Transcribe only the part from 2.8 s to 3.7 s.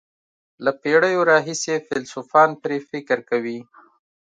فکر کوي.